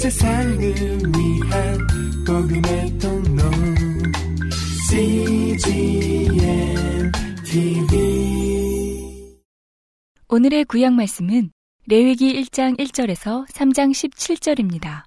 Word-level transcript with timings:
세상을 0.00 0.58
위한 0.58 1.78
복음의 2.26 2.98
통로. 2.98 3.42
CGM 4.88 6.32
TV 7.44 9.36
오늘의 10.30 10.64
구약 10.64 10.94
말씀은 10.94 11.52
레위기 11.86 12.32
1장 12.32 12.78
1절에서 12.78 13.46
3장 13.48 13.90
17절입니다. 13.90 15.04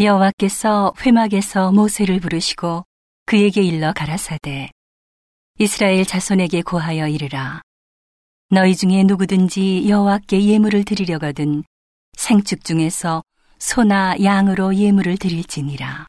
여호와께서 0.00 0.94
회막에서 1.04 1.70
모세를 1.70 2.18
부르시고 2.18 2.84
그에게 3.26 3.60
일러 3.60 3.92
가라사대 3.92 4.70
이스라엘 5.58 6.06
자손에게 6.06 6.62
고하여 6.62 7.08
이르라. 7.08 7.60
너희 8.48 8.74
중에 8.74 9.04
누구든지 9.04 9.86
여호와께 9.86 10.46
예물을 10.46 10.86
드리려거든 10.86 11.62
생축 12.16 12.64
중에서 12.64 13.22
소나 13.58 14.16
양으로 14.22 14.74
예물을 14.74 15.16
드릴지니라 15.16 16.06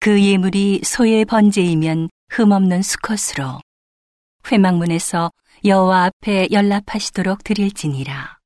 그 0.00 0.22
예물이 0.22 0.82
소의 0.84 1.24
번제이면 1.24 2.10
흠없는 2.30 2.82
수컷으로 2.82 3.60
회막문에서 4.50 5.30
여호와 5.64 6.04
앞에 6.04 6.48
연락하시도록 6.50 7.44
드릴지니라 7.44 8.38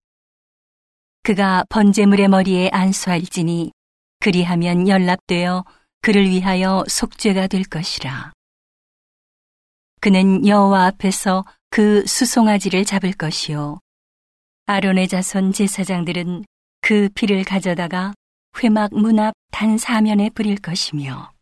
그가 1.22 1.64
번제물의 1.68 2.28
머리에 2.28 2.70
안수할지니 2.72 3.72
그리하면 4.20 4.88
연락되어 4.88 5.64
그를 6.00 6.28
위하여 6.28 6.84
속죄가 6.88 7.48
될 7.48 7.64
것이라. 7.64 8.32
그는 10.00 10.46
여호와 10.46 10.86
앞에서 10.86 11.44
그 11.70 12.06
수송아지를 12.06 12.84
잡을 12.84 13.12
것이요. 13.12 13.78
아론의 14.70 15.08
자손 15.08 15.52
제사장들은 15.52 16.44
그 16.82 17.08
피를 17.14 17.42
가져다가 17.42 18.12
회막 18.62 18.90
문 18.92 19.18
앞 19.18 19.32
단 19.50 19.78
사면에 19.78 20.28
뿌릴 20.28 20.56
것이며 20.58 21.32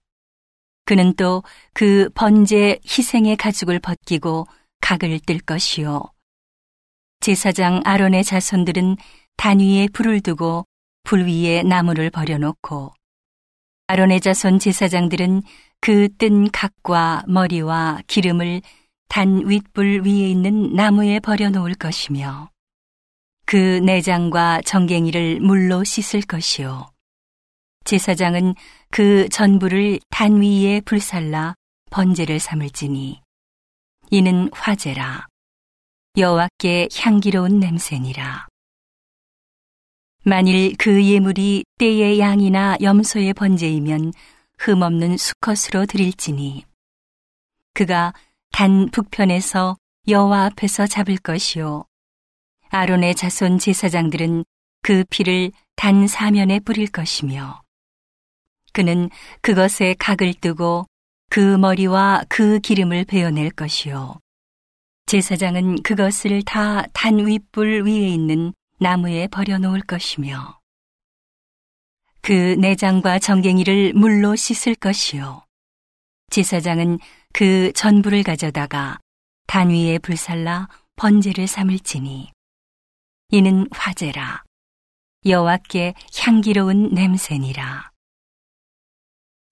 그는 0.85 1.13
또 1.15 1.43
그 1.75 2.09
번제 2.15 2.79
희생의 2.87 3.37
가죽을 3.37 3.81
벗기고 3.81 4.47
각을 4.81 5.19
뜰 5.27 5.41
것이요. 5.41 6.05
제사장 7.19 7.83
아론의 7.85 8.23
자손들은 8.23 8.97
단 9.37 9.59
위에 9.59 9.89
불을 9.93 10.21
두고 10.21 10.65
불 11.03 11.27
위에 11.27 11.65
나무를 11.65 12.11
버려놓고 12.11 12.93
아론의 13.89 14.21
자손 14.21 14.61
제사장들은 14.61 15.43
그 15.81 16.09
뜬 16.17 16.49
각과 16.53 17.25
머리와 17.27 18.03
기름을 18.07 18.63
단 19.09 19.43
윗불 19.45 20.03
위에 20.07 20.31
있는 20.31 20.75
나무에 20.75 21.19
버려놓을 21.19 21.75
것이며 21.75 22.51
그 23.47 23.57
내장과 23.57 24.63
정갱이를 24.63 25.39
물로 25.41 25.85
씻을 25.85 26.23
것이요. 26.23 26.91
제사장은 27.85 28.57
그 28.91 29.29
전부를 29.29 30.01
단 30.11 30.43
위에 30.43 30.81
불살라 30.81 31.55
번제를 31.91 32.41
삼을지니 32.41 33.21
이는 34.11 34.51
화제라. 34.53 35.29
여호와께 36.19 36.89
향기로운 36.97 37.61
냄새니라. 37.61 38.49
만일 40.25 40.75
그 40.77 41.05
예물이 41.05 41.65
때의 41.79 42.19
양이나 42.19 42.77
염소의 42.81 43.33
번제이면 43.35 44.13
흠없는 44.59 45.19
수컷으로 45.19 45.87
드릴지니 45.87 46.65
그가 47.75 48.13
단 48.51 48.89
북편에서 48.91 49.77
여호와 50.09 50.47
앞에서 50.47 50.89
잡을 50.89 51.17
것이요 51.19 51.85
아론의 52.81 53.15
자손 53.15 53.59
제사장들은 53.59 54.45
그 54.83 55.05
피를 55.11 55.53
단 55.77 56.07
사면에 56.07 56.61
뿌릴 56.61 56.87
것이며 56.89 57.63
그는 58.73 59.11
그것에 59.41 59.95
각을 59.99 60.35
뜨고 60.35 60.87
그 61.31 61.41
머리와 61.57 62.25
그 62.29 62.61
기름을 62.61 63.05
베어낼 63.05 63.51
것이요. 63.51 64.19
제사장은 65.07 65.83
그것을 65.83 66.43
다 66.43 66.85
단 66.93 67.27
윗불 67.27 67.87
위에 67.87 68.09
있는 68.09 68.53
나무에 68.79 69.29
버려놓을 69.29 69.81
것이며 69.83 70.59
그 72.21 72.57
내장과 72.59 73.21
정갱이를 73.21 73.93
물로 73.95 74.35
씻을 74.37 74.75
것이요. 74.75 75.45
제사장은 76.31 76.99
그 77.33 77.73
전부를 77.73 78.23
가져다가 78.25 78.99
단 79.47 79.71
위에 79.71 79.99
불살라 79.99 80.69
번제를 80.97 81.47
삼을지니 81.47 82.36
이는 83.31 83.67
화제라. 83.73 84.45
여호와께 85.25 85.95
향기로운 86.17 86.91
냄새니라. 86.91 87.91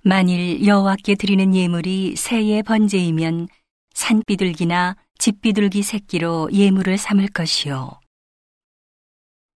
만일 0.04 0.64
여호와께 0.64 1.16
드리는 1.16 1.54
예물이 1.54 2.14
새의 2.14 2.62
번제이면 2.62 3.48
산비둘기나 3.94 4.96
집비둘기 5.18 5.82
새끼로 5.82 6.50
예물을 6.52 6.96
삼을 6.98 7.28
것이요. 7.28 7.98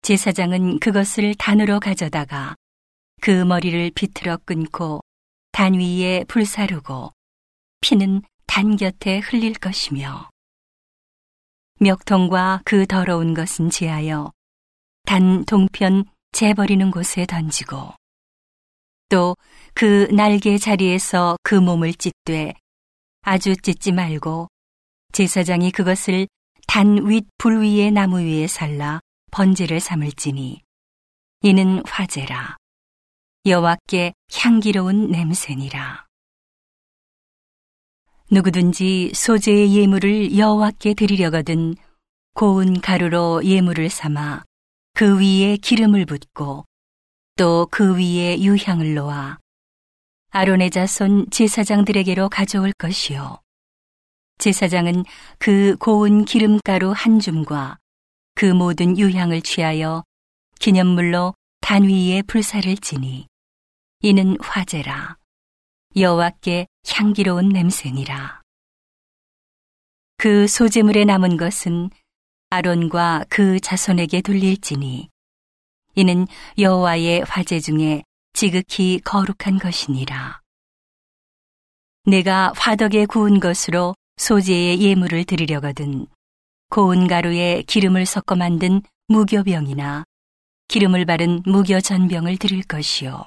제사장은 0.02 0.80
그것을 0.80 1.34
단으로 1.36 1.78
가져다가 1.78 2.56
그 3.20 3.30
머리를 3.30 3.92
비틀어 3.94 4.38
끊고 4.38 5.00
단 5.52 5.74
위에 5.74 6.24
불사르고 6.26 7.12
피는 7.82 8.22
단 8.46 8.76
곁에 8.76 9.18
흘릴 9.18 9.54
것이며 9.54 10.30
멱통과 11.80 12.60
그 12.64 12.86
더러운 12.86 13.34
것은 13.34 13.70
지하여 13.70 14.32
단 15.04 15.44
동편 15.44 16.04
재버리는 16.32 16.90
곳에 16.90 17.26
던지고 17.26 17.92
또 19.08 19.36
그 19.74 20.08
날개 20.12 20.58
자리에서 20.58 21.36
그 21.44 21.54
몸을 21.54 21.94
찢되 21.94 22.52
아주 23.22 23.54
찢지 23.56 23.92
말고 23.92 24.48
제사장이 25.12 25.70
그것을 25.70 26.26
단 26.66 27.06
윗 27.06 27.26
불 27.38 27.60
위에 27.62 27.92
나무 27.92 28.18
위에 28.20 28.48
살라 28.48 28.98
번제를 29.30 29.78
삼을지니 29.78 30.62
이는 31.42 31.82
화제라. 31.86 32.56
여호와께 33.46 34.14
향기로운 34.34 35.12
냄새니라 35.12 36.07
누구든지 38.30 39.12
소재의 39.14 39.74
예물을 39.74 40.36
여호와께 40.36 40.94
드리려거든 40.94 41.74
고운 42.34 42.80
가루로 42.80 43.42
예물을 43.44 43.88
삼아 43.88 44.44
그 44.94 45.18
위에 45.18 45.56
기름을 45.56 46.04
붓고 46.04 46.64
또 47.36 47.66
그 47.70 47.96
위에 47.96 48.40
유향을 48.40 48.94
놓아 48.94 49.38
아론의 50.30 50.70
자손 50.70 51.30
제사장들에게로 51.30 52.28
가져올 52.28 52.72
것이요. 52.76 53.38
제사장은 54.38 55.04
그 55.38 55.76
고운 55.78 56.24
기름가루 56.24 56.92
한 56.94 57.18
줌과 57.18 57.78
그 58.34 58.44
모든 58.44 58.98
유향을 58.98 59.40
취하여 59.42 60.04
기념물로 60.60 61.34
단 61.60 61.84
위에 61.84 62.22
불사를 62.22 62.76
지니 62.76 63.26
이는 64.00 64.36
화제라 64.40 65.17
여호와께 65.96 66.66
향기로운 66.86 67.48
냄새니라 67.48 68.42
그 70.16 70.46
소재물에 70.46 71.04
남은 71.04 71.36
것은 71.36 71.90
아론과 72.50 73.26
그 73.28 73.60
자손에게 73.60 74.22
돌릴지니 74.22 75.08
이는 75.94 76.26
여호와의 76.58 77.24
화제 77.28 77.60
중에 77.60 78.02
지극히 78.32 79.00
거룩한 79.04 79.58
것이니라 79.58 80.40
내가 82.04 82.52
화덕에 82.56 83.06
구운 83.06 83.40
것으로 83.40 83.94
소재의 84.16 84.80
예물을 84.80 85.24
드리려거든 85.24 86.06
고운 86.70 87.06
가루에 87.06 87.62
기름을 87.66 88.06
섞어 88.06 88.34
만든 88.34 88.82
무교병이나 89.08 90.04
기름을 90.68 91.06
바른 91.06 91.42
무교전병을 91.46 92.36
드릴 92.36 92.62
것이요. 92.62 93.24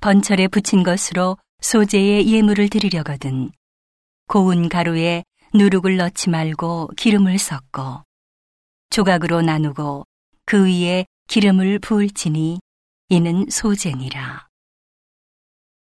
번철에 0.00 0.48
붙인 0.48 0.82
것으로 0.82 1.36
소재의 1.60 2.28
예물을 2.28 2.68
드리려거든 2.68 3.50
고운 4.28 4.68
가루에 4.68 5.24
누룩을 5.54 5.96
넣지 5.96 6.30
말고 6.30 6.90
기름을 6.96 7.38
섞어 7.38 8.04
조각으로 8.90 9.42
나누고 9.42 10.04
그 10.44 10.66
위에 10.66 11.06
기름을 11.28 11.78
부을지니 11.80 12.60
이는 13.08 13.46
소재니라. 13.48 14.46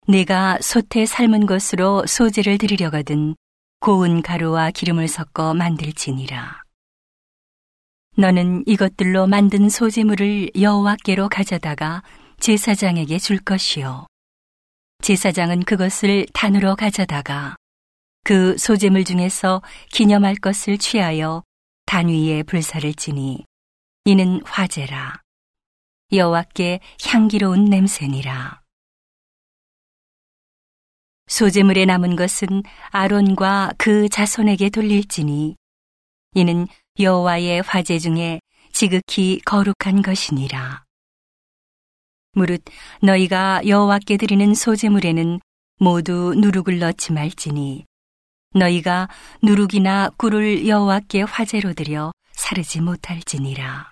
내가 0.08 0.58
솥에 0.62 1.06
삶은 1.06 1.46
것으로 1.46 2.06
소재를 2.08 2.58
드리려거든 2.58 3.36
고운 3.80 4.22
가루와 4.22 4.72
기름을 4.72 5.08
섞어 5.08 5.54
만들지니라. 5.54 6.64
너는 8.18 8.64
이것들로 8.68 9.28
만든 9.28 9.70
소재물을 9.70 10.52
여호와께로 10.60 11.30
가져다가 11.30 12.04
제사장에게 12.40 13.20
줄 13.20 13.40
것이요. 13.40 14.08
제사장은 15.02 15.64
그것을 15.64 16.26
단으로 16.34 16.76
가져다가 16.76 17.56
그 18.24 18.58
소재물 18.58 19.04
중에서 19.04 19.62
기념할 19.92 20.36
것을 20.36 20.78
취하여 20.78 21.44
단 21.86 22.08
위에 22.08 22.44
불사를 22.44 22.94
지니 22.94 23.46
이는 24.06 24.42
화제라. 24.46 25.22
여호와께 26.12 26.80
향기로운 27.06 27.66
냄새니라. 27.66 28.62
소재물에 31.28 31.86
남은 31.86 32.16
것은 32.16 32.64
아론과 32.90 33.74
그 33.78 34.10
자손에게 34.10 34.70
돌릴지니 34.70 35.56
이는 36.34 36.68
여호와의 37.00 37.62
화제 37.62 38.00
중에 38.00 38.40
지극히 38.74 39.40
거룩한 39.46 40.02
것이니라. 40.02 40.89
무릇 42.40 42.64
너희가 43.02 43.62
여호와께 43.68 44.16
드리는 44.16 44.54
소재물에는 44.54 45.42
모두 45.78 46.34
누룩을 46.38 46.80
넣지 46.80 47.12
말지니 47.12 47.86
너희가 48.56 49.10
누룩이나 49.44 50.10
꿀을 50.18 50.68
여호와께 50.68 51.24
화제로 51.24 51.74
드려 51.74 52.12
사르지 52.32 52.80
못할지니라. 52.80 53.92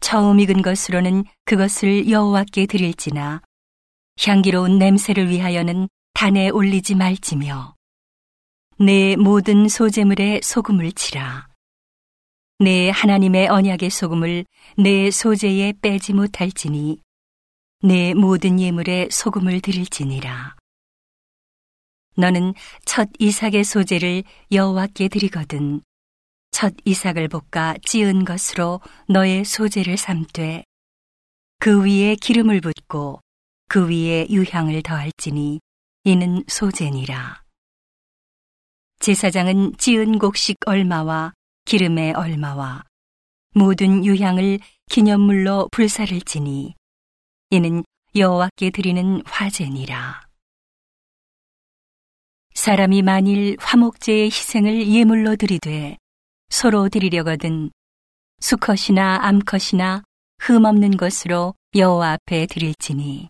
처음 0.00 0.38
익은 0.38 0.62
것으로는 0.62 1.24
그것을 1.44 2.08
여호와께 2.08 2.66
드릴지나 2.66 3.42
향기로운 4.24 4.78
냄새를 4.78 5.28
위하여는 5.28 5.88
단에 6.14 6.48
올리지 6.50 6.94
말지며 6.94 7.74
내 8.78 9.16
모든 9.16 9.68
소재물에 9.68 10.40
소금을 10.42 10.92
치라. 10.92 11.47
내 12.60 12.90
하나님의 12.90 13.46
언약의 13.46 13.88
소금을 13.88 14.44
내 14.76 15.12
소재에 15.12 15.74
빼지 15.80 16.12
못할지니 16.12 17.00
내 17.84 18.14
모든 18.14 18.58
예물에 18.58 19.08
소금을 19.12 19.60
드릴지니라. 19.60 20.56
너는 22.16 22.54
첫 22.84 23.10
이삭의 23.20 23.62
소재를 23.62 24.24
여호와께 24.50 25.06
드리거든 25.06 25.82
첫 26.50 26.74
이삭을 26.84 27.28
볶아 27.28 27.76
찌은 27.84 28.24
것으로 28.24 28.80
너의 29.08 29.44
소재를 29.44 29.96
삼되 29.96 30.64
그 31.60 31.84
위에 31.84 32.16
기름을 32.16 32.60
붓고 32.60 33.20
그 33.68 33.88
위에 33.88 34.26
유향을 34.30 34.82
더할지니 34.82 35.60
이는 36.02 36.42
소재니라. 36.48 37.40
제사장은 38.98 39.76
찌은 39.78 40.18
곡식 40.18 40.56
얼마와 40.66 41.34
기름의 41.68 42.14
얼마와 42.14 42.82
모든 43.54 44.02
유향을 44.02 44.58
기념물로 44.90 45.68
불사를 45.70 46.18
지니 46.22 46.74
이는 47.50 47.84
여호와께 48.16 48.70
드리는 48.70 49.22
화제니라. 49.26 50.22
사람이 52.54 53.02
만일 53.02 53.58
화목제의 53.60 54.30
희생을 54.30 54.88
예물로 54.88 55.36
드리되 55.36 55.98
서로 56.48 56.88
드리려거든 56.88 57.70
수컷이나 58.40 59.18
암컷이나 59.20 60.04
흠없는 60.38 60.96
것으로 60.96 61.54
여호와 61.76 62.12
앞에 62.12 62.46
드릴지니 62.46 63.28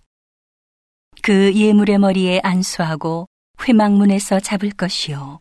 그 1.22 1.52
예물의 1.56 1.98
머리에 1.98 2.38
안수하고 2.44 3.26
회막문에서 3.66 4.38
잡을 4.38 4.70
것이요 4.70 5.40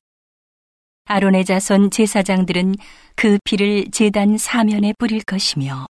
아론의 1.08 1.46
자손 1.46 1.90
제사장들은 1.92 2.76
그 3.16 3.38
피를 3.44 3.86
제단 3.92 4.38
사면에 4.38 4.94
뿌릴 4.98 5.24
것이며 5.24 5.88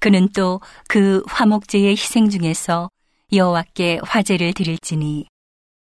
그는 0.00 0.28
또 0.28 0.60
그 0.88 1.22
화목제의 1.26 1.92
희생 1.92 2.28
중에서 2.28 2.90
여호와께 3.32 4.00
화제를 4.04 4.52
드릴지니 4.52 5.26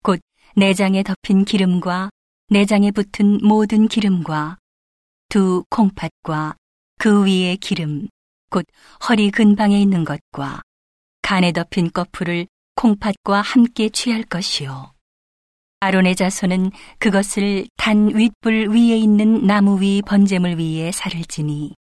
곧 0.02 0.20
내장에 0.56 1.02
덮인 1.02 1.44
기름과 1.44 2.10
내장에 2.50 2.90
붙은 2.90 3.40
모든 3.42 3.88
기름과 3.88 4.58
두 5.30 5.64
콩팥과 5.70 6.56
그 6.98 7.24
위에 7.24 7.56
기름 7.56 8.08
곧 8.50 8.66
허리 9.08 9.30
근방에 9.30 9.80
있는 9.80 10.04
것과 10.04 10.60
간에 11.22 11.52
덮인 11.52 11.90
꺼풀을 11.90 12.46
콩팥과 12.74 13.40
함께 13.40 13.88
취할 13.88 14.22
것이요 14.22 14.92
아론의 15.82 16.14
자손은 16.14 16.72
그것을 16.98 17.66
단 17.78 18.14
윗불 18.14 18.68
위에 18.68 18.98
있는 18.98 19.46
나무 19.46 19.80
위 19.80 20.02
번제물 20.02 20.58
위에 20.58 20.92
살을 20.92 21.24
지니 21.24 21.74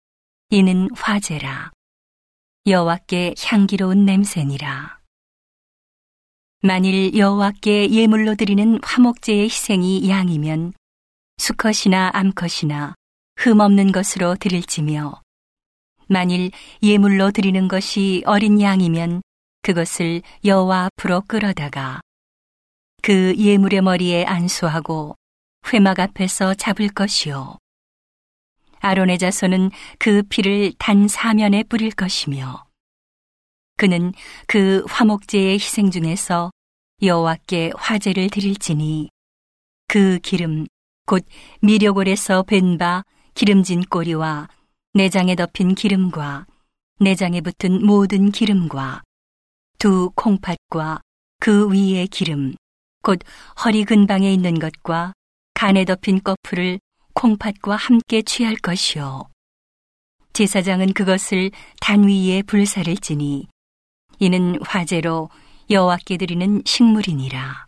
이는 0.52 0.88
화제라. 0.94 1.72
여호와께 2.68 3.34
향기로운 3.44 4.06
냄새니라. 4.06 5.00
만일 6.62 7.18
여호와께 7.18 7.90
예물로 7.90 8.36
드리는 8.36 8.80
화목제의 8.84 9.46
희생이 9.46 10.08
양이면 10.08 10.74
수컷이나 11.38 12.12
암컷이나 12.14 12.94
흠 13.38 13.60
없는 13.60 13.92
것으로 13.92 14.36
드릴지며 14.36 15.22
만일 16.08 16.52
예물로 16.84 17.32
드리는 17.32 17.68
것이 17.68 18.22
어린 18.28 18.62
양이면 18.62 19.24
그것을 19.64 20.22
여호와 20.46 20.86
앞으로 20.86 21.22
끌어다가 21.28 22.02
그 23.07 23.33
예물의 23.38 23.83
머리에 23.83 24.25
안수하고 24.25 25.15
회막 25.71 25.98
앞에서 25.98 26.56
잡을 26.56 26.89
것이요. 26.89 27.57
아론의 28.81 29.18
자손은 29.18 29.71
그 29.98 30.24
피를 30.24 30.74
단 30.77 31.07
사면에 31.07 31.63
뿌릴 31.63 31.92
것이며 31.92 32.65
그는 33.77 34.12
그 34.45 34.83
화목제의 34.89 35.54
희생 35.54 35.89
중에서 35.89 36.51
여호와께 37.01 37.71
화제를 37.77 38.30
드릴지니 38.30 39.09
그 39.88 40.19
기름 40.19 40.68
곧 41.06 41.25
미려골에서 41.62 42.44
벤 42.44 42.77
바 42.77 43.06
기름진 43.36 43.83
꼬리와 43.83 44.50
내장에 44.95 45.38
덮인 45.38 45.75
기름과 45.75 46.45
내장에 47.00 47.39
붙은 47.39 47.86
모든 47.86 48.31
기름과 48.31 49.04
두 49.80 50.12
콩팥과 50.13 51.00
그 51.39 51.69
위에 51.69 52.07
기름 52.07 52.56
곧 53.07 53.19
허리 53.63 53.86
근방에 53.86 54.33
있는 54.33 54.59
것과 54.59 55.13
간에 55.54 55.86
덮인 55.86 56.21
꺼풀을 56.21 56.77
콩팥과 57.13 57.77
함께 57.77 58.21
취할 58.21 58.57
것이요 58.57 59.30
제사장은 60.33 60.92
그것을 60.92 61.51
단 61.80 62.04
위에 62.04 62.42
불사를 62.42 62.94
지니 62.98 63.48
이는 64.19 64.59
화제로 64.62 65.30
여호와께 65.69 66.18
드리는 66.18 66.62
식물이니라. 66.65 67.68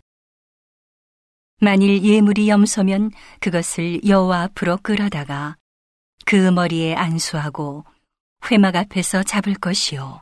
만일 1.61 2.03
예물이 2.03 2.49
염소면 2.49 3.11
그것을 3.39 4.05
여호와 4.05 4.43
앞으로 4.43 4.75
끌어다가 4.83 5.55
그 6.25 6.51
머리에 6.51 6.95
안수하고 6.95 7.85
회막 8.51 8.75
앞에서 8.75 9.23
잡을 9.23 9.53
것이요. 9.53 10.21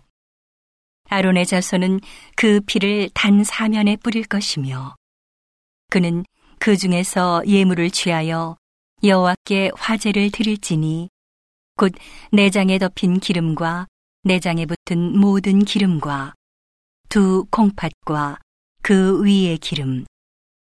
아론의 1.10 1.46
자손은 1.48 2.02
그 2.36 2.60
피를 2.62 3.10
단 3.16 3.44
사면에 3.44 3.96
뿌릴 3.96 4.26
것이며 4.26 4.97
그는 5.90 6.26
그 6.60 6.76
중에서 6.76 7.44
예물을 7.46 7.92
취하여 7.92 8.58
여호와께 9.04 9.72
화제를 9.76 10.32
드릴지니 10.32 11.10
곧 11.78 11.94
내장에 12.32 12.80
덮인 12.80 13.20
기름과 13.20 13.88
내장에 14.24 14.66
붙은 14.66 15.18
모든 15.18 15.64
기름과 15.64 16.34
두 17.10 17.46
콩팥과 17.52 18.40
그 18.82 19.24
위의 19.24 19.58
기름 19.60 20.06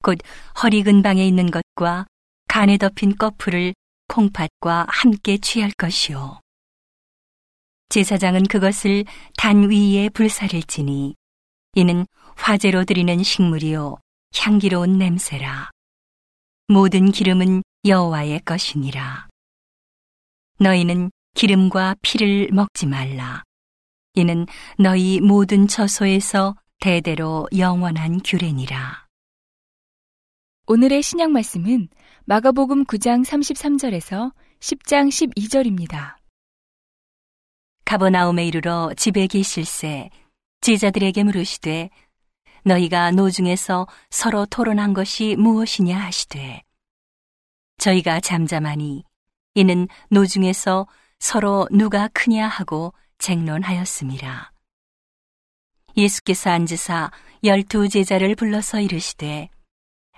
곧 0.03 0.19
허리 0.61 0.83
근방에 0.83 1.25
있는 1.25 1.49
것과 1.49 2.05
간에 2.47 2.77
덮인 2.77 3.15
꺼풀을 3.15 3.73
콩팥과 4.07 4.85
함께 4.89 5.37
취할 5.37 5.71
것이요. 5.71 6.39
제사장은 7.89 8.43
그것을 8.43 9.05
단 9.37 9.69
위에 9.69 10.09
불사를 10.09 10.61
지니 10.63 11.15
이는 11.73 12.05
화제로 12.35 12.83
드리는 12.83 13.23
식물이요 13.23 13.97
향기로운 14.37 14.97
냄새라 14.97 15.71
모든 16.67 17.11
기름은 17.11 17.63
여호와의 17.85 18.41
것이니라 18.41 19.27
너희는 20.59 21.11
기름과 21.35 21.95
피를 22.01 22.49
먹지 22.51 22.85
말라 22.85 23.43
이는 24.15 24.45
너희 24.77 25.19
모든 25.19 25.67
처소에서 25.67 26.55
대대로 26.79 27.47
영원한 27.55 28.21
규례니라. 28.23 29.05
오늘의 30.67 31.03
신약 31.03 31.31
말씀은 31.31 31.89
마가복음 32.25 32.85
9장 32.85 33.25
33절에서 33.25 34.33
10장 34.59 35.09
12절입니다. 35.09 36.15
가버나움에 37.83 38.45
이르러 38.45 38.93
집에 38.95 39.27
계실새 39.27 40.09
제자들에게 40.61 41.23
물으시되 41.23 41.89
너희가 42.65 43.11
노중에서 43.11 43.87
서로 44.09 44.45
토론한 44.47 44.93
것이 44.93 45.35
무엇이냐 45.37 45.97
하시되 45.97 46.63
저희가 47.77 48.19
잠잠하니 48.19 49.03
이는 49.53 49.87
노중에서 50.09 50.87
서로 51.19 51.67
누가 51.71 52.09
크냐 52.09 52.47
하고 52.47 52.93
쟁론하였습니다. 53.19 54.51
예수께서 55.95 56.49
앉으사 56.49 57.11
열두 57.43 57.87
제자를 57.87 58.35
불러서 58.35 58.81
이르시되 58.81 59.49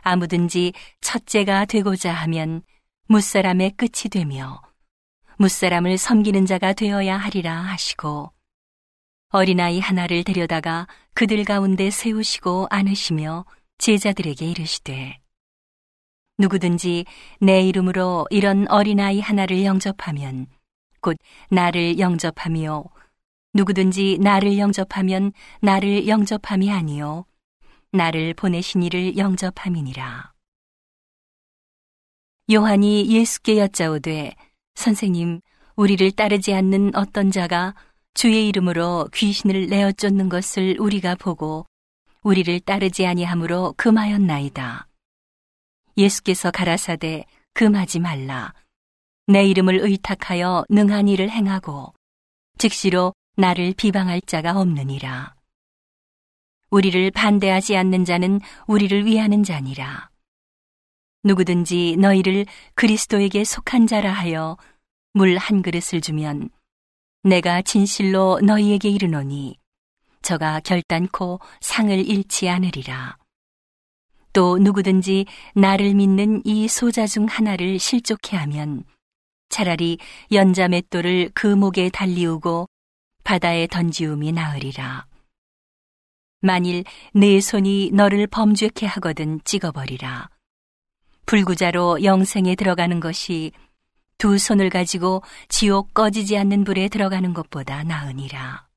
아무든지 0.01 0.73
첫째가 1.01 1.65
되고자 1.65 2.13
하면 2.13 2.63
무사람의 3.09 3.71
끝이 3.71 4.09
되며 4.09 4.61
무사람을 5.37 5.97
섬기는 5.97 6.45
자가 6.45 6.73
되어야 6.73 7.17
하리라 7.17 7.55
하시고 7.61 8.31
어린아이 9.29 9.79
하나를 9.79 10.23
데려다가 10.23 10.87
그들 11.13 11.43
가운데 11.43 11.89
세우시고 11.89 12.67
안으시며 12.69 13.45
제자들에게 13.77 14.45
이르시되 14.45 15.19
누구든지 16.37 17.05
내 17.41 17.61
이름으로 17.61 18.27
이런 18.29 18.67
어린아이 18.69 19.19
하나를 19.19 19.65
영접하면 19.65 20.47
곧 21.01 21.17
나를 21.49 21.99
영접하며 21.99 22.83
누구든지 23.53 24.19
나를 24.21 24.57
영접하면 24.57 25.33
나를 25.61 26.07
영접함이 26.07 26.71
아니요 26.71 27.25
나를 27.91 28.33
보내신 28.33 28.83
이를 28.83 29.17
영접함이니라. 29.17 30.33
요한이 32.51 33.09
예수께 33.09 33.57
여짜오되 33.57 34.33
선생님 34.75 35.41
우리를 35.75 36.11
따르지 36.11 36.53
않는 36.53 36.95
어떤 36.95 37.31
자가 37.31 37.75
주의 38.17 38.47
이름으로 38.47 39.09
귀신을 39.13 39.67
내어 39.67 39.91
쫓는 39.91 40.27
것을 40.27 40.77
우리가 40.79 41.13
보고 41.13 41.67
우리를 42.23 42.59
따르지 42.61 43.05
아니하므로 43.05 43.75
금하였나이다. 43.77 44.87
예수께서 45.97 46.49
가라사대 46.49 47.25
금하지 47.53 47.99
말라. 47.99 48.55
내 49.27 49.45
이름을 49.45 49.81
의탁하여 49.83 50.65
능한 50.67 51.09
일을 51.09 51.29
행하고 51.29 51.93
즉시로 52.57 53.13
나를 53.35 53.75
비방할 53.77 54.21
자가 54.21 54.59
없느니라. 54.59 55.35
우리를 56.71 57.11
반대하지 57.11 57.77
않는 57.77 58.03
자는 58.03 58.39
우리를 58.65 59.05
위하는 59.05 59.43
자니라. 59.43 60.09
누구든지 61.23 61.97
너희를 61.99 62.47
그리스도에게 62.73 63.43
속한 63.43 63.85
자라 63.85 64.11
하여 64.11 64.57
물 65.13 65.37
한 65.37 65.61
그릇을 65.61 66.01
주면 66.01 66.49
내가 67.23 67.61
진실로 67.61 68.39
너희에게 68.41 68.89
이르노니 68.89 69.57
저가 70.21 70.59
결단코 70.61 71.39
상을 71.61 71.97
잃지 71.97 72.49
않으리라. 72.49 73.17
또 74.33 74.57
누구든지 74.57 75.25
나를 75.55 75.95
믿는 75.95 76.41
이 76.45 76.67
소자 76.67 77.07
중 77.07 77.25
하나를 77.25 77.79
실족해 77.79 78.37
하면 78.37 78.83
차라리 79.49 79.97
연자 80.31 80.67
맷돌을 80.67 81.31
그 81.33 81.47
목에 81.47 81.89
달리우고 81.89 82.67
바다에 83.23 83.67
던지움이 83.67 84.31
나으리라. 84.31 85.07
만일 86.41 86.83
내 87.13 87.41
손이 87.41 87.91
너를 87.93 88.27
범죄케 88.27 88.85
하거든 88.85 89.39
찍어버리라. 89.43 90.29
불구자로 91.25 92.03
영생에 92.03 92.55
들어가는 92.55 92.99
것이 92.99 93.51
두 94.17 94.37
손을 94.37 94.69
가지고 94.69 95.21
지옥 95.47 95.93
꺼지지 95.93 96.37
않는 96.37 96.63
불에 96.63 96.87
들어가는 96.89 97.33
것보다 97.33 97.83
나으니라. 97.83 98.67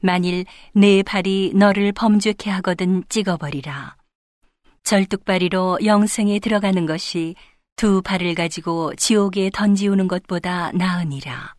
만일 0.00 0.44
내 0.72 1.02
발이 1.02 1.52
너를 1.54 1.92
범죄케 1.92 2.50
하거든 2.50 3.04
찍어버리라. 3.08 3.96
절뚝발이로 4.82 5.78
영생에 5.82 6.40
들어가는 6.40 6.84
것이 6.84 7.34
두 7.74 8.02
발을 8.02 8.34
가지고 8.34 8.94
지옥에 8.96 9.50
던지우는 9.50 10.08
것보다 10.08 10.72
나으니라. 10.72 11.54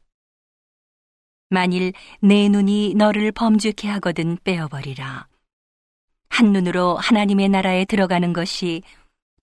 만일 1.49 1.93
내 2.19 2.47
눈이 2.49 2.93
너를 2.95 3.31
범죄케 3.31 3.87
하거든 3.89 4.37
빼어버리라. 4.43 5.27
한 6.29 6.51
눈으로 6.51 6.97
하나님의 6.97 7.49
나라에 7.49 7.85
들어가는 7.85 8.31
것이 8.31 8.83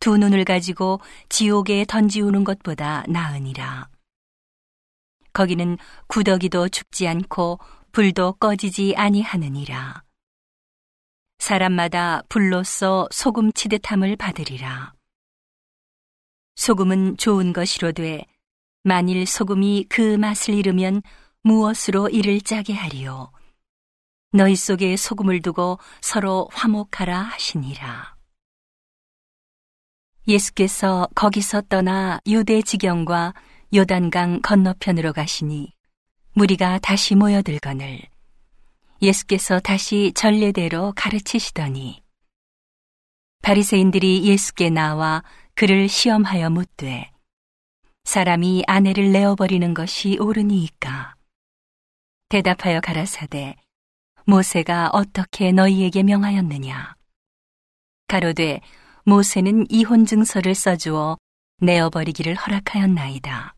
두 0.02 0.18
눈을 0.18 0.44
가지고 0.44 1.00
지옥에 1.28 1.85
던지우는 1.85 2.42
것보다 2.42 3.04
나으니라. 3.06 3.88
거기는 5.32 5.78
구더기도 6.09 6.68
죽지 6.68 7.06
않고 7.06 7.61
불도 7.92 8.32
꺼지지 8.32 8.94
아니하느니라. 8.97 10.02
사람마다 11.38 12.23
불로써 12.28 13.06
소금 13.12 13.52
치듯함을 13.52 14.16
받으리라. 14.16 14.92
소금은 16.56 17.16
좋은 17.16 17.52
것이로되 17.52 18.26
만일 18.82 19.25
소금이 19.25 19.87
그 19.88 20.16
맛을 20.16 20.54
잃으면 20.54 21.02
무엇으로 21.42 22.09
이를 22.09 22.40
짜게 22.40 22.73
하리요. 22.73 23.30
너희 24.32 24.56
속에 24.56 24.97
소금을 24.97 25.42
두고 25.42 25.78
서로 26.00 26.49
화목하라 26.52 27.21
하시니라. 27.21 28.12
예수께서 30.28 31.08
거기서 31.14 31.62
떠나 31.62 32.20
유대 32.26 32.62
지경과 32.62 33.34
요단강 33.74 34.42
건너편으로 34.42 35.12
가시니 35.12 35.72
무리가 36.34 36.78
다시 36.78 37.16
모여들거늘 37.16 38.00
예수께서 39.00 39.58
다시 39.58 40.12
전례대로 40.14 40.92
가르치시더니 40.94 42.02
바리새인들이 43.42 44.24
예수께 44.24 44.70
나와 44.70 45.24
그를 45.54 45.88
시험하여 45.88 46.50
묻되 46.50 47.10
사람이 48.04 48.62
아내를 48.68 49.10
내어 49.10 49.34
버리는 49.34 49.74
것이 49.74 50.18
옳으니이까? 50.20 51.16
대답하여 52.28 52.80
가라사대 52.80 53.56
모세가 54.24 54.90
어떻게 54.92 55.50
너희에게 55.50 56.04
명하였느냐? 56.04 56.94
가로되 58.06 58.60
모세는 59.04 59.66
이혼 59.68 60.06
증서를 60.06 60.54
써주어 60.54 61.16
내어버리기를 61.61 62.37
허락하였나이다. 62.37 63.54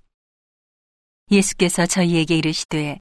예수께서 1.30 1.84
저희에게 1.84 2.38
이르시되 2.38 2.98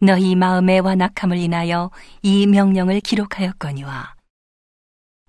너희 0.00 0.34
마음의 0.34 0.80
완악함을 0.80 1.38
인하여 1.38 1.90
이 2.22 2.46
명령을 2.46 3.00
기록하였거니와 3.00 4.16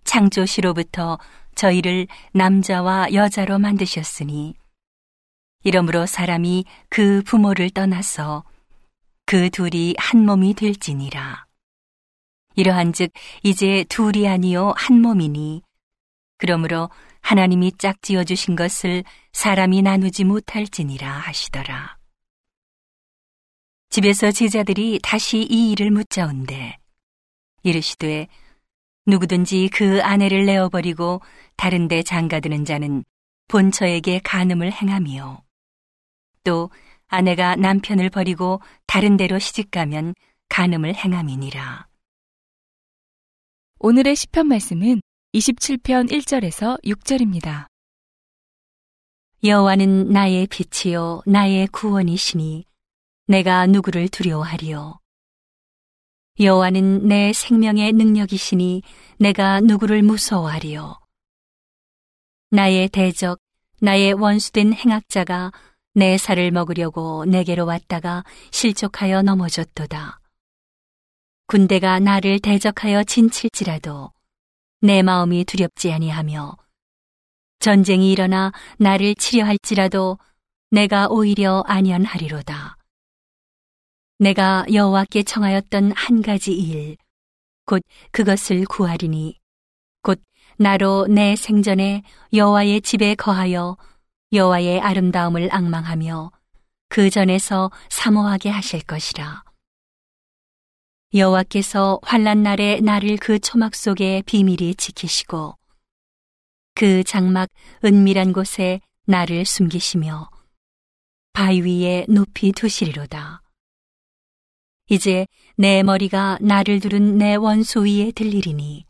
창조시로부터 0.03 1.19
저희를 1.53 2.07
남자와 2.33 3.13
여자로 3.13 3.59
만드셨으니 3.59 4.55
이러므로 5.63 6.07
사람이 6.07 6.65
그 6.89 7.21
부모를 7.25 7.69
떠나서 7.69 8.43
그 9.25 9.51
둘이 9.51 9.93
한 9.99 10.25
몸이 10.25 10.55
될지니라. 10.55 11.45
이러한즉 12.55 13.11
이제 13.43 13.85
둘이 13.87 14.27
아니요 14.27 14.73
한 14.75 15.01
몸이니 15.01 15.61
그러므로 16.39 16.89
하나님이 17.21 17.73
짝지어 17.77 18.23
주신 18.23 18.55
것을 18.55 19.03
사람이 19.33 19.83
나누지 19.83 20.23
못할지니라 20.23 21.07
하시더라. 21.07 21.99
집에서 23.89 24.31
제자들이 24.31 24.99
다시 25.01 25.39
이 25.39 25.71
일을 25.71 25.91
묻자온대 25.91 26.77
이르시되 27.63 28.27
누구든지 29.07 29.69
그 29.73 30.01
아내를 30.03 30.45
내어버리고 30.45 31.21
다른 31.57 31.87
데 31.87 32.03
장가드는 32.03 32.65
자는 32.65 33.03
본처에게 33.47 34.21
간음을 34.23 34.71
행함이요 34.71 35.43
또 36.43 36.69
아내가 37.07 37.55
남편을 37.55 38.11
버리고 38.11 38.61
다른 38.85 39.17
데로 39.17 39.39
시집가면 39.39 40.13
간음을 40.49 40.93
행함이니라 40.93 41.87
오늘의 43.79 44.15
시편 44.15 44.47
말씀은 44.47 45.01
27편 45.35 46.09
1절에서 46.09 46.83
6절입니다. 46.83 47.67
여호와는 49.43 50.09
나의 50.09 50.47
빛이요 50.47 51.21
나의 51.27 51.67
구원이시니 51.67 52.65
내가 53.27 53.67
누구를 53.67 54.09
두려워하리요? 54.09 54.99
여호와는 56.39 57.07
내 57.07 57.31
생명의 57.31 57.93
능력이시니 57.93 58.81
내가 59.19 59.61
누구를 59.61 60.01
무서워하리요? 60.01 60.99
나의 62.49 62.89
대적 62.89 63.39
나의 63.81 64.13
원수된 64.13 64.73
행악자가 64.73 65.51
내 65.93 66.17
살을 66.17 66.49
먹으려고 66.49 67.25
내게로 67.25 67.67
왔다가 67.67 68.23
실족하여 68.49 69.21
넘어졌도다. 69.21 70.19
군대가 71.45 71.99
나를 71.99 72.39
대적하여 72.39 73.03
진칠지라도 73.03 74.11
내 74.81 75.01
마음이 75.01 75.43
두렵지 75.43 75.91
아니하며 75.91 76.55
전쟁이 77.59 78.11
일어나 78.11 78.53
나를 78.77 79.15
치려 79.15 79.45
할지라도 79.45 80.17
내가 80.71 81.07
오히려 81.09 81.63
안연하리로다. 81.67 82.77
내가 84.19 84.65
여호와께 84.71 85.23
청하였던 85.23 85.91
한 85.91 86.21
가지 86.21 86.53
일, 86.53 86.95
곧 87.65 87.81
그것을 88.11 88.65
구하리니, 88.65 89.37
곧 90.01 90.21
나로 90.57 91.07
내 91.07 91.35
생전에 91.35 92.03
여호와의 92.33 92.81
집에 92.81 93.15
거하여 93.15 93.77
여호와의 94.31 94.79
아름다움을 94.79 95.49
악망하며 95.51 96.31
그 96.87 97.09
전에서 97.09 97.71
사모하게 97.89 98.49
하실 98.49 98.81
것이라. 98.81 99.43
여호와께서 101.11 101.99
환란 102.03 102.43
날에 102.43 102.81
나를 102.81 103.17
그 103.17 103.39
초막 103.39 103.73
속에 103.73 104.21
비밀히 104.27 104.75
지키시고 104.75 105.55
그 106.75 107.03
장막 107.03 107.49
은밀한 107.83 108.31
곳에 108.31 108.79
나를 109.07 109.43
숨기시며 109.43 110.29
바위 111.33 111.61
위에 111.61 112.05
높이 112.07 112.51
두시리로다. 112.51 113.41
이제 114.91 115.25
내 115.55 115.81
머리가 115.81 116.37
나를 116.41 116.79
두른 116.79 117.17
내 117.17 117.33
원수 117.33 117.85
위에 117.85 118.11
들리리니 118.11 118.85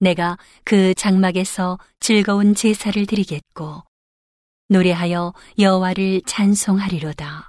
내가 0.00 0.36
그 0.64 0.92
장막에서 0.94 1.78
즐거운 2.00 2.54
제사를 2.54 3.06
드리겠고 3.06 3.82
노래하여 4.68 5.32
여호와를 5.58 6.20
찬송하리로다. 6.26 7.48